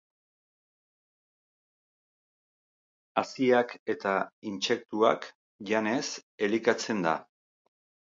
[3.23, 4.17] Haziak eta
[4.55, 5.31] intsektuak
[5.75, 6.05] janez
[6.49, 7.19] elikatzen da.